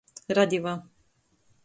Radiva. 0.37 0.73